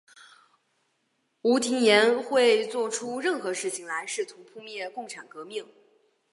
[1.43, 5.63] 吴廷琰会作出任何事情来试图扑灭共产革命。